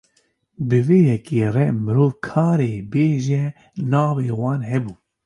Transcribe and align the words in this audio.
Bi 0.67 0.79
vê 0.87 0.99
yekê 1.09 1.43
re 1.55 1.65
mirov 1.83 2.13
karê 2.25 2.71
bêje 2.91 3.43
navê 3.91 4.27
wan 4.41 4.61
hebû. 4.69 4.93